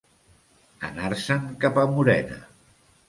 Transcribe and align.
Anar-se'n 0.87 1.45
cap 1.67 1.77
a 1.83 1.87
Morena. 1.93 2.41